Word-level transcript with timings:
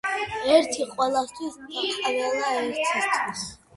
ერთი 0.53 0.87
ყველასთვის 0.95 1.59
და 1.67 1.85
ყველა 1.99 2.51
ერთისთვის 2.63 3.45